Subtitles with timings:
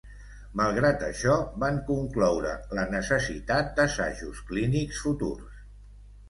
[0.59, 5.63] Malgrat això, van concloure la necessitat d'assajos clínics futurs.